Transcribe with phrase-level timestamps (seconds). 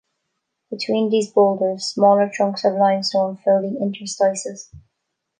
[0.71, 4.73] Between these boulders, smaller chunks of limestone fill the interstices.